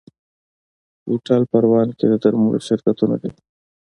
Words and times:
هوټل 1.07 1.41
پروان 1.51 1.89
کې 1.97 2.05
د 2.11 2.13
درملو 2.23 2.59
شرکتونه 2.67 3.15
دي. 3.21 3.31